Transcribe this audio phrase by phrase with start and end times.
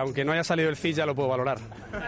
[0.00, 1.58] aunque no haya salido el CIS ya lo puedo valorar.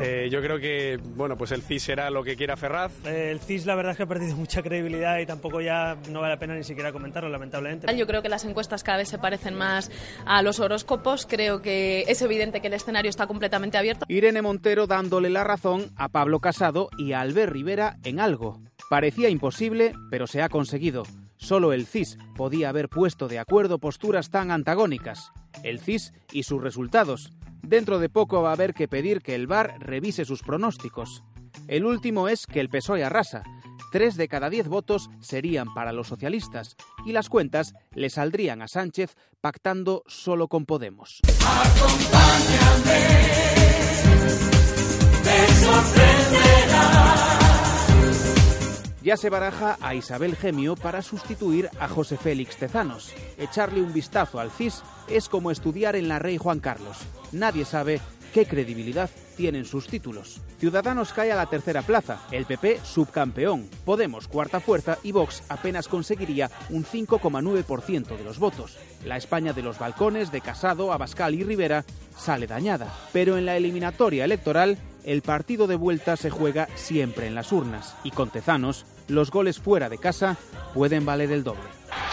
[0.00, 2.92] Eh, yo creo que bueno pues el CIS será lo que quiera Ferraz.
[3.04, 6.20] Eh, el CIS la verdad es que ha perdido mucha credibilidad y tampoco ya no
[6.20, 7.96] vale la pena ni siquiera comentarlo, lamentablemente.
[7.96, 9.90] Yo creo que las encuestas cada vez se parecen más
[10.24, 11.26] a los horóscopos.
[11.26, 14.06] Creo que es evidente que el escenario está completamente abierto.
[14.08, 18.60] Irene Montero dándole la razón a Pablo Casado y a Albert Rivera en algo.
[18.88, 21.02] Parecía imposible, pero se ha conseguido.
[21.38, 25.30] Solo el CIS podía haber puesto de acuerdo posturas tan antagónicas.
[25.62, 27.32] El CIS y sus resultados.
[27.62, 31.22] Dentro de poco va a haber que pedir que el VAR revise sus pronósticos.
[31.66, 33.42] El último es que el PSOE arrasa.
[33.90, 36.76] Tres de cada diez votos serían para los socialistas
[37.06, 41.22] y las cuentas le saldrían a Sánchez pactando solo con Podemos.
[49.08, 53.14] Ya se baraja a Isabel Gemio para sustituir a José Félix Tezanos.
[53.38, 56.98] Echarle un vistazo al CIS es como estudiar en la Rey Juan Carlos.
[57.32, 58.02] Nadie sabe
[58.34, 60.42] qué credibilidad tienen sus títulos.
[60.58, 65.88] Ciudadanos cae a la tercera plaza, el PP subcampeón, Podemos cuarta fuerza y Vox apenas
[65.88, 68.76] conseguiría un 5,9% de los votos.
[69.06, 73.56] La España de los balcones de Casado, Abascal y Rivera sale dañada, pero en la
[73.56, 78.84] eliminatoria electoral el partido de vuelta se juega siempre en las urnas y con Tezanos
[79.08, 80.36] los goles fuera de casa
[80.74, 81.62] pueden valer el doble.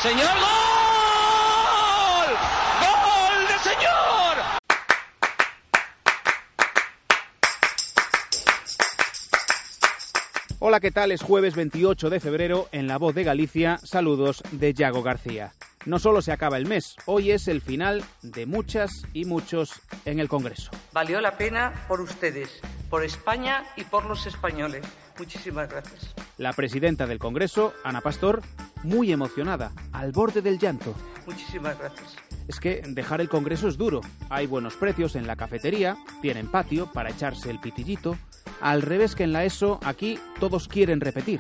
[0.02, 0.46] ¡Señor gol!
[2.82, 4.38] ¡Gol de señor!
[10.60, 11.12] Hola, ¿qué tal?
[11.12, 13.78] Es jueves 28 de febrero en La Voz de Galicia.
[13.84, 15.54] Saludos de Yago García.
[15.86, 20.20] No solo se acaba el mes, hoy es el final de muchas y muchos en
[20.20, 20.72] el Congreso.
[20.94, 24.84] Valió la pena por ustedes, por España y por los españoles.
[25.20, 26.16] Muchísimas gracias.
[26.38, 28.42] La presidenta del Congreso, Ana Pastor,
[28.84, 30.94] muy emocionada, al borde del llanto.
[31.26, 32.16] Muchísimas gracias.
[32.50, 34.02] Es que dejar el Congreso es duro.
[34.30, 38.18] Hay buenos precios en la cafetería, tienen patio para echarse el pitillito.
[38.60, 41.40] Al revés que en la ESO, aquí todos quieren repetir.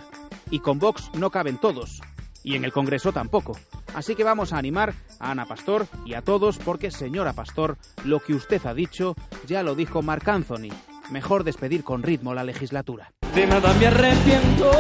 [0.49, 2.01] Y con Vox no caben todos.
[2.41, 3.57] Y en el Congreso tampoco.
[3.95, 8.21] Así que vamos a animar a Ana Pastor y a todos porque, señora Pastor, lo
[8.21, 10.69] que usted ha dicho ya lo dijo Marc Anthony.
[11.11, 13.11] Mejor despedir con ritmo la legislatura.
[13.35, 14.71] De nada me arrepiento,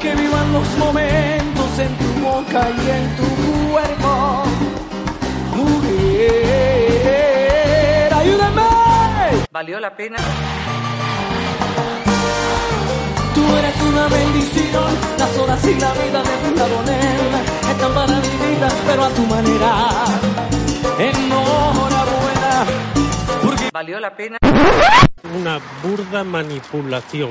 [0.00, 3.24] que vivan los momentos en tu boca y en tu
[3.72, 4.44] cuerpo.
[5.56, 6.28] Mujer,
[8.14, 8.62] ayúdame.
[9.50, 10.18] Valió la pena.
[13.34, 17.34] Tú eres una bendición, las horas y la vida de tu coronel
[17.70, 20.04] están para mi vida, pero a tu manera.
[20.96, 22.64] Enhorabuena,
[23.72, 24.38] Valió la pena.
[25.36, 27.30] Una burda manipulación.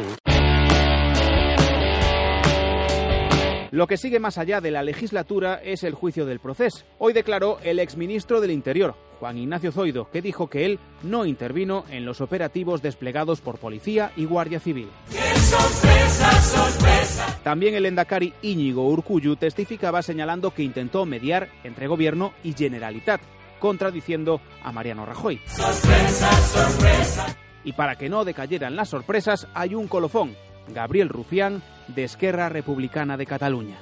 [3.71, 6.85] Lo que sigue más allá de la legislatura es el juicio del proceso.
[6.99, 11.83] Hoy declaró el exministro del Interior, Juan Ignacio Zoido, que dijo que él no intervino
[11.89, 14.89] en los operativos desplegados por policía y guardia civil.
[17.43, 23.21] También el endacari Íñigo Urcuyu testificaba señalando que intentó mediar entre gobierno y Generalitat,
[23.59, 25.41] contradiciendo a Mariano Rajoy.
[27.63, 30.35] Y para que no decayeran las sorpresas, hay un colofón,
[30.69, 33.77] Gabriel Rufián, de Esquerra Republicana de Cataluña.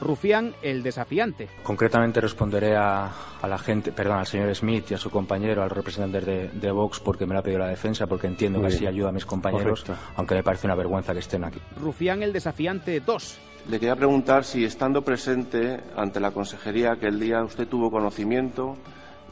[0.00, 1.48] Rufián, el desafiante.
[1.62, 5.70] Concretamente responderé a, a, la gente, perdón, al señor Smith y a su compañero, al
[5.70, 8.76] representante de, de Vox, porque me lo ha pedido la defensa, porque entiendo Muy que
[8.76, 8.88] bien.
[8.88, 10.06] así ayuda a mis compañeros, Correcto.
[10.16, 11.60] aunque me parece una vergüenza que estén aquí.
[11.80, 13.38] Rufián, el desafiante 2.
[13.68, 18.76] Le quería preguntar si, estando presente ante la consejería aquel día, usted tuvo conocimiento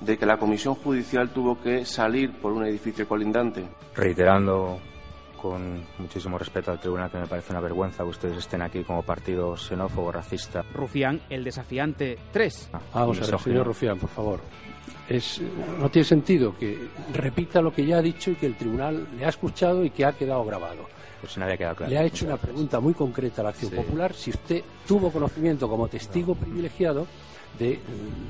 [0.00, 3.64] de que la comisión judicial tuvo que salir por un edificio colindante.
[3.94, 4.80] Reiterando
[5.44, 9.02] con muchísimo respeto al tribunal que me parece una vergüenza que ustedes estén aquí como
[9.02, 10.62] partido xenófobo, racista.
[10.72, 12.70] Rufián, el desafiante 3.
[12.94, 14.40] Vamos a ver, señor Rufián, por favor.
[15.08, 15.40] Es,
[15.78, 19.24] no tiene sentido que repita lo que ya ha dicho y que el tribunal le
[19.26, 20.86] ha escuchado y que ha quedado grabado.
[21.20, 21.90] Pues no había quedado claro.
[21.90, 23.76] Le ha hecho una pregunta muy concreta a la Acción Sí.
[23.76, 27.06] Popular si usted tuvo conocimiento como testigo privilegiado
[27.58, 27.80] de eh,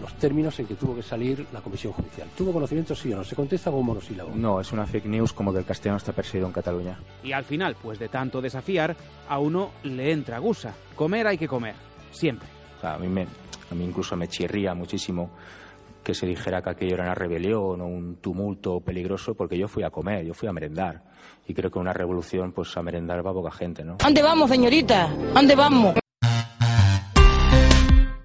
[0.02, 2.28] los términos en que tuvo que salir la comisión judicial.
[2.36, 3.24] ¿Tuvo conocimiento sí o no?
[3.24, 4.30] Se contesta con un monosílabo.
[4.34, 6.98] No, es una fake news como que el castellano está perseguido en Cataluña.
[7.22, 8.94] Y al final, pues de tanto desafiar,
[9.28, 10.74] a uno le entra gusa.
[10.94, 11.74] Comer hay que comer.
[12.12, 12.48] Siempre.
[12.78, 13.22] O sea, a mí me,
[13.70, 15.30] A mí incluso me chirría muchísimo
[16.04, 19.82] que se dijera que aquello era una rebelión o un tumulto peligroso, porque yo fui
[19.82, 21.02] a comer, yo fui a merendar.
[21.48, 23.96] Y creo que una revolución, pues a merendar va poca gente, ¿no?
[23.96, 25.08] ¿Dónde vamos, señorita?
[25.34, 26.03] ¿Dónde vamos?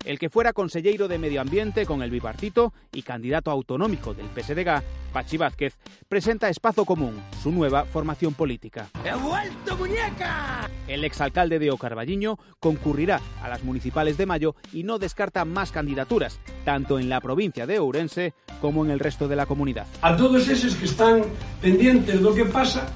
[0.10, 4.82] El que fuera consellero de Medio Ambiente con el bipartito y candidato autonómico del PSDG,
[5.14, 5.78] Pachi Vázquez,
[6.08, 8.90] presenta Espacio Común, su nueva formación política.
[9.06, 10.68] ¡He vuelto, muñeca!
[10.88, 16.40] El exalcalde de Ocarballiño concurrirá a las municipales de mayo y no descarta más candidaturas,
[16.66, 19.86] tanto en la provincia de Ourense como en el resto de la comunidad.
[20.02, 21.22] A todos esos que están
[21.62, 22.92] pendientes de lo que pasa,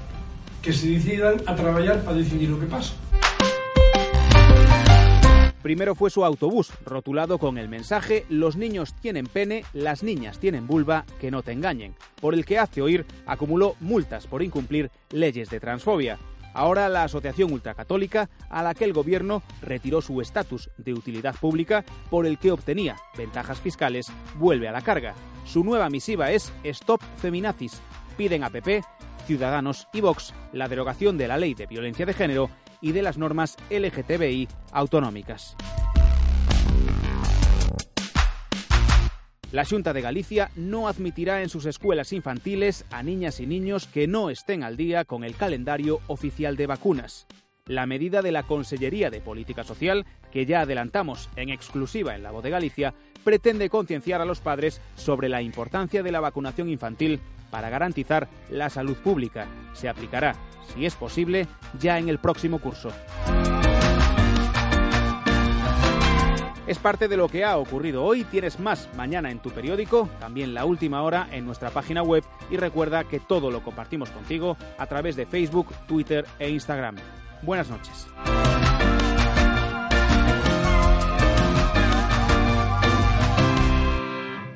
[0.60, 2.94] que se decidan a trabajar para decidir lo que pasa.
[5.64, 10.66] Primero fue su autobús, rotulado con el mensaje Los niños tienen pene, las niñas tienen
[10.66, 15.48] vulva, que no te engañen, por el que hace oír acumuló multas por incumplir leyes
[15.48, 16.18] de transfobia.
[16.52, 21.82] Ahora la Asociación Ultracatólica, a la que el gobierno retiró su estatus de utilidad pública
[22.10, 25.14] por el que obtenía ventajas fiscales, vuelve a la carga.
[25.46, 27.80] Su nueva misiva es Stop Feminazis.
[28.18, 28.82] Piden a PP,
[29.26, 32.50] Ciudadanos y Vox la derogación de la ley de violencia de género
[32.84, 35.56] y de las normas LGTBI autonómicas.
[39.52, 44.06] La Junta de Galicia no admitirá en sus escuelas infantiles a niñas y niños que
[44.06, 47.26] no estén al día con el calendario oficial de vacunas.
[47.66, 52.32] La medida de la Consellería de Política Social, que ya adelantamos en exclusiva en la
[52.32, 52.92] Voz de Galicia,
[53.22, 57.20] pretende concienciar a los padres sobre la importancia de la vacunación infantil
[57.54, 59.46] para garantizar la salud pública.
[59.74, 60.34] Se aplicará,
[60.74, 61.46] si es posible,
[61.78, 62.88] ya en el próximo curso.
[66.66, 68.24] Es parte de lo que ha ocurrido hoy.
[68.24, 72.56] Tienes más mañana en tu periódico, también la última hora en nuestra página web y
[72.56, 76.96] recuerda que todo lo compartimos contigo a través de Facebook, Twitter e Instagram.
[77.42, 78.08] Buenas noches.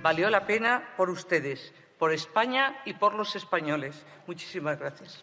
[0.03, 4.05] Valió la pena por ustedes, por España y por los españoles.
[4.27, 5.17] Muchísimas gracias.